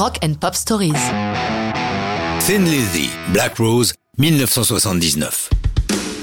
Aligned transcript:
Rock 0.00 0.16
and 0.24 0.32
Pop 0.40 0.54
Stories. 0.54 0.94
Thin 2.46 2.64
Lizzy, 2.64 3.10
Black 3.34 3.58
Rose, 3.58 3.92
1979. 4.16 5.50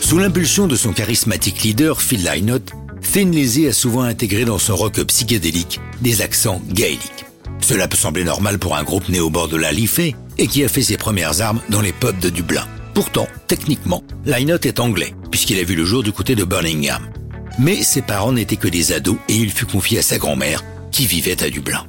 Sous 0.01 0.17
l'impulsion 0.17 0.65
de 0.65 0.75
son 0.75 0.93
charismatique 0.93 1.61
leader 1.61 2.01
Phil 2.01 2.23
Lynott, 2.23 2.71
Thin 3.13 3.29
Lizzy 3.29 3.67
a 3.67 3.73
souvent 3.73 4.01
intégré 4.01 4.45
dans 4.45 4.57
son 4.57 4.75
rock 4.75 4.99
psychédélique 5.03 5.79
des 6.01 6.23
accents 6.23 6.59
gaéliques. 6.69 7.25
Cela 7.61 7.87
peut 7.87 7.97
sembler 7.97 8.23
normal 8.23 8.57
pour 8.57 8.75
un 8.75 8.83
groupe 8.83 9.09
né 9.09 9.19
au 9.19 9.29
bord 9.29 9.47
de 9.47 9.57
la 9.57 9.71
Liffey 9.71 10.15
et 10.39 10.47
qui 10.47 10.63
a 10.63 10.69
fait 10.69 10.81
ses 10.81 10.97
premières 10.97 11.41
armes 11.41 11.61
dans 11.69 11.81
les 11.81 11.93
pubs 11.93 12.17
de 12.17 12.29
Dublin. 12.31 12.65
Pourtant, 12.95 13.27
techniquement, 13.45 14.03
Lynott 14.25 14.65
est 14.65 14.79
anglais, 14.79 15.13
puisqu'il 15.29 15.59
a 15.59 15.63
vu 15.63 15.75
le 15.75 15.85
jour 15.85 16.01
du 16.01 16.11
côté 16.11 16.33
de 16.33 16.45
Birmingham. 16.45 17.07
Mais 17.59 17.83
ses 17.83 18.01
parents 18.01 18.31
n'étaient 18.31 18.55
que 18.55 18.69
des 18.69 18.91
ados 18.91 19.17
et 19.29 19.35
il 19.35 19.51
fut 19.51 19.67
confié 19.67 19.99
à 19.99 20.01
sa 20.01 20.17
grand-mère, 20.17 20.63
qui 20.91 21.05
vivait 21.05 21.43
à 21.43 21.51
Dublin. 21.51 21.85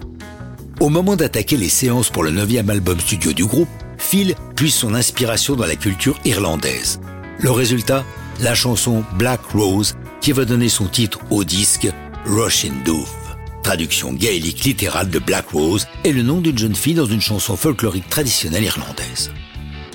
Au 0.81 0.91
moment 0.91 1.17
d'attaquer 1.17 1.57
les 1.57 1.69
séances 1.69 2.09
pour 2.09 2.23
le 2.23 2.31
neuvième 2.31 2.71
album 2.71 3.01
studio 3.01 3.33
du 3.33 3.45
groupe, 3.45 3.69
Phil 3.99 4.37
puise 4.55 4.75
son 4.75 4.95
inspiration 4.95 5.57
dans 5.57 5.67
la 5.67 5.75
culture 5.75 6.17
irlandaise. 6.25 7.01
Le 7.41 7.51
résultat 7.51 8.05
La 8.41 8.55
chanson 8.55 9.03
Black 9.19 9.41
Rose, 9.53 9.97
qui 10.21 10.31
va 10.31 10.45
donner 10.45 10.69
son 10.69 10.87
titre 10.87 11.19
au 11.31 11.43
disque 11.43 11.89
Russian 12.27 12.75
Dove. 12.85 13.11
Traduction 13.65 14.13
gaélique 14.13 14.63
littérale 14.63 15.11
de 15.11 15.19
Black 15.19 15.49
Rose 15.49 15.89
est 16.05 16.13
le 16.13 16.23
nom 16.23 16.41
d'une 16.41 16.57
jeune 16.57 16.77
fille 16.77 16.95
dans 16.95 17.07
une 17.07 17.21
chanson 17.21 17.57
folklorique 17.57 18.09
traditionnelle 18.09 18.63
irlandaise. 18.63 19.33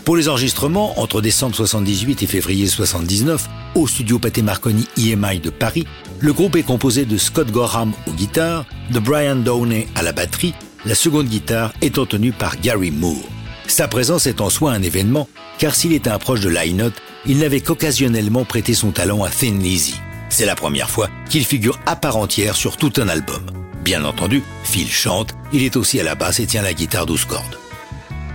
Pour 0.03 0.17
les 0.17 0.27
enregistrements, 0.27 0.99
entre 0.99 1.21
décembre 1.21 1.55
78 1.55 2.23
et 2.23 2.27
février 2.27 2.67
79, 2.67 3.47
au 3.75 3.87
studio 3.87 4.19
Pathé 4.19 4.41
Marconi 4.41 4.85
EMI 4.97 5.39
de 5.39 5.49
Paris, 5.49 5.87
le 6.19 6.33
groupe 6.33 6.57
est 6.57 6.63
composé 6.63 7.05
de 7.05 7.17
Scott 7.17 7.49
Gorham 7.51 7.93
aux 8.05 8.11
guitares, 8.11 8.65
de 8.91 8.99
Brian 8.99 9.37
Downey 9.37 9.87
à 9.95 10.03
la 10.03 10.11
batterie, 10.11 10.53
la 10.85 10.95
seconde 10.95 11.27
guitare 11.27 11.73
étant 11.81 12.05
tenue 12.05 12.31
par 12.31 12.59
Gary 12.59 12.91
Moore. 12.91 13.29
Sa 13.67 13.87
présence 13.87 14.27
est 14.27 14.41
en 14.41 14.49
soi 14.49 14.73
un 14.73 14.81
événement, 14.81 15.29
car 15.57 15.75
s'il 15.75 15.93
était 15.93 16.09
un 16.09 16.19
proche 16.19 16.41
de 16.41 16.49
Lynott, 16.49 16.93
il 17.25 17.39
n'avait 17.39 17.61
qu'occasionnellement 17.61 18.43
prêté 18.43 18.73
son 18.73 18.91
talent 18.91 19.23
à 19.23 19.29
Thin 19.29 19.57
Lizzy. 19.59 19.95
C'est 20.29 20.45
la 20.45 20.55
première 20.55 20.89
fois 20.89 21.09
qu'il 21.29 21.45
figure 21.45 21.79
à 21.85 21.95
part 21.95 22.17
entière 22.17 22.55
sur 22.55 22.75
tout 22.75 22.91
un 22.97 23.07
album. 23.07 23.41
Bien 23.83 24.03
entendu, 24.03 24.43
Phil 24.63 24.89
chante, 24.89 25.33
il 25.53 25.63
est 25.63 25.75
aussi 25.75 25.99
à 25.99 26.03
la 26.03 26.15
basse 26.15 26.39
et 26.39 26.45
tient 26.45 26.61
la 26.61 26.73
guitare 26.73 27.05
12 27.05 27.25
cordes. 27.25 27.57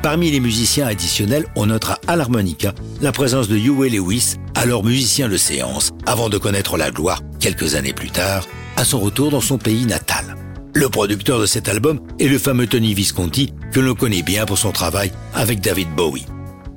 Parmi 0.03 0.31
les 0.31 0.41
musiciens 0.41 0.87
additionnels, 0.87 1.47
on 1.57 1.67
notera 1.67 1.99
à 2.07 2.17
l'harmonica 2.17 2.73
la 3.01 3.13
présence 3.13 3.49
de 3.49 3.57
Huey 3.57 3.91
Lewis, 3.91 4.37
alors 4.55 4.85
musicien 4.85 5.29
de 5.29 5.37
séance, 5.37 5.91
avant 6.07 6.29
de 6.29 6.39
connaître 6.39 6.77
la 6.77 6.91
gloire 6.91 7.21
quelques 7.41 7.75
années 7.75 7.93
plus 7.93 8.11
tard, 8.11 8.47
à 8.77 8.85
son 8.85 9.01
retour 9.01 9.31
dans 9.31 9.41
son 9.41 9.59
pays 9.59 9.87
natal. 9.87 10.37
Le 10.79 10.89
producteur 10.89 11.41
de 11.41 11.47
cet 11.47 11.69
album 11.69 11.99
est 12.21 12.29
le 12.29 12.39
fameux 12.39 12.69
Tony 12.69 12.95
Visconti, 12.95 13.53
que 13.73 13.81
l'on 13.81 13.97
connaît 13.97 14.23
bien 14.23 14.47
pour 14.47 14.59
son 14.59 14.71
travail 14.71 15.11
avec 15.35 15.61
David 15.61 15.89
Bowie. 15.97 16.25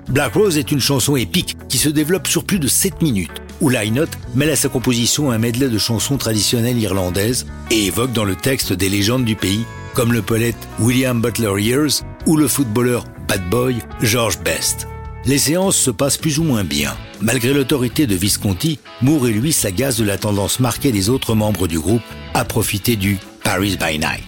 Black 0.10 0.34
Rose 0.34 0.58
est 0.58 0.72
une 0.72 0.80
chanson 0.80 1.16
épique 1.16 1.56
qui 1.70 1.78
se 1.78 1.88
développe 1.88 2.26
sur 2.26 2.44
plus 2.44 2.58
de 2.58 2.68
7 2.68 3.04
minutes, 3.04 3.44
où 3.62 3.70
Lynott 3.70 4.10
mêle 4.34 4.50
à 4.50 4.56
sa 4.56 4.70
composition 4.70 5.30
un 5.30 5.38
medley 5.38 5.70
de 5.70 5.78
chansons 5.78 6.18
traditionnelles 6.18 6.80
irlandaises 6.80 7.46
et 7.70 7.86
évoque 7.86 8.12
dans 8.12 8.24
le 8.24 8.36
texte 8.36 8.74
des 8.74 8.90
légendes 8.90 9.24
du 9.24 9.36
pays, 9.36 9.66
comme 9.94 10.14
le 10.14 10.24
poète 10.24 10.68
William 10.80 11.22
Butler 11.22 11.62
Years 11.62 12.02
ou 12.26 12.38
le 12.38 12.48
footballeur 12.48 13.06
bad 13.28 13.48
boy 13.52 13.76
George 14.02 14.40
Best. 14.40 14.88
Les 15.26 15.38
séances 15.38 15.78
se 15.78 15.92
passent 15.92 16.18
plus 16.18 16.40
ou 16.40 16.44
moins 16.44 16.64
bien. 16.64 16.98
Malgré 17.22 17.54
l'autorité 17.54 18.08
de 18.08 18.16
Visconti, 18.16 18.80
Moore 19.04 19.28
et 19.28 19.32
lui 19.32 19.54
s'agacent 19.54 19.98
de 19.98 20.06
la 20.06 20.18
tendance 20.18 20.60
marquée 20.60 20.92
des 20.92 21.12
autres 21.12 21.36
membres 21.36 21.68
du 21.68 21.80
groupe 21.80 22.02
à 22.34 22.46
profiter 22.46 22.96
du 22.96 23.20
Paris 23.52 23.76
by 23.78 24.00
Night. 24.00 24.24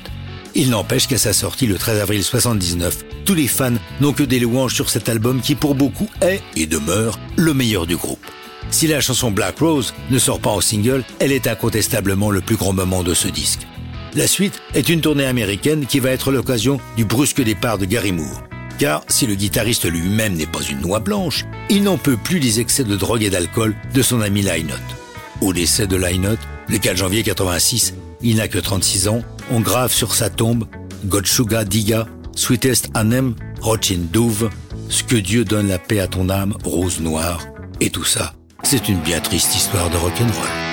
Il 0.53 0.69
n'empêche 0.69 1.07
qu'à 1.07 1.17
sa 1.17 1.31
sortie 1.31 1.65
le 1.65 1.77
13 1.77 2.01
avril 2.01 2.21
79, 2.21 3.05
tous 3.23 3.35
les 3.35 3.47
fans 3.47 3.71
n'ont 4.01 4.11
que 4.11 4.23
des 4.23 4.37
louanges 4.37 4.75
sur 4.75 4.89
cet 4.89 5.07
album 5.07 5.39
qui 5.39 5.55
pour 5.55 5.75
beaucoup 5.75 6.09
est 6.19 6.41
et 6.57 6.65
demeure 6.65 7.17
le 7.37 7.53
meilleur 7.53 7.87
du 7.87 7.95
groupe. 7.95 8.19
Si 8.69 8.85
la 8.85 8.99
chanson 8.99 9.31
Black 9.31 9.59
Rose 9.59 9.93
ne 10.09 10.19
sort 10.19 10.41
pas 10.41 10.49
en 10.49 10.59
single, 10.59 11.05
elle 11.19 11.31
est 11.31 11.47
incontestablement 11.47 12.31
le 12.31 12.41
plus 12.41 12.57
grand 12.57 12.73
moment 12.73 13.01
de 13.01 13.13
ce 13.13 13.29
disque. 13.29 13.65
La 14.13 14.27
suite 14.27 14.59
est 14.73 14.89
une 14.89 14.99
tournée 14.99 15.23
américaine 15.23 15.85
qui 15.85 15.99
va 15.99 16.09
être 16.09 16.33
l'occasion 16.33 16.81
du 16.97 17.05
brusque 17.05 17.41
départ 17.41 17.77
de 17.77 17.85
Gary 17.85 18.11
Moore. 18.11 18.43
Car 18.77 19.05
si 19.07 19.25
le 19.25 19.35
guitariste 19.35 19.89
lui-même 19.89 20.33
n'est 20.33 20.47
pas 20.47 20.63
une 20.69 20.81
noix 20.81 20.99
blanche, 20.99 21.45
il 21.69 21.83
n'en 21.83 21.97
peut 21.97 22.17
plus 22.17 22.41
des 22.41 22.59
excès 22.59 22.83
de 22.83 22.97
drogue 22.97 23.23
et 23.23 23.29
d'alcool 23.29 23.73
de 23.93 24.01
son 24.01 24.19
ami 24.19 24.41
Lynott. 24.41 24.81
Au 25.39 25.53
décès 25.53 25.87
de 25.87 25.95
Lynott, 25.95 26.39
le 26.67 26.77
4 26.77 26.97
janvier 26.97 27.23
86, 27.23 27.93
il 28.23 28.37
n'a 28.37 28.47
que 28.47 28.57
36 28.57 29.07
ans, 29.09 29.21
on 29.51 29.59
grave 29.59 29.91
sur 29.91 30.15
sa 30.15 30.29
tombe 30.29 30.65
Godshuga 31.05 31.65
Diga, 31.65 32.07
Sweetest 32.35 32.89
Anem, 32.93 33.35
Rochin 33.61 34.07
Douve, 34.11 34.49
ce 34.89 35.03
que 35.03 35.17
Dieu 35.17 35.45
donne 35.45 35.67
la 35.67 35.77
paix 35.77 35.99
à 35.99 36.07
ton 36.07 36.29
âme, 36.29 36.55
rose 36.63 37.01
noire. 37.01 37.45
Et 37.81 37.89
tout 37.89 38.05
ça, 38.05 38.33
c'est 38.63 38.89
une 38.89 38.99
bien 39.01 39.19
triste 39.19 39.55
histoire 39.55 39.89
de 39.89 39.97
rock'n'roll. 39.97 40.72